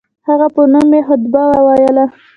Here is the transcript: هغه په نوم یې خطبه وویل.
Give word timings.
هغه 0.27 0.47
په 0.55 0.61
نوم 0.73 0.87
یې 0.97 1.01
خطبه 1.07 1.43
وویل. 1.51 1.97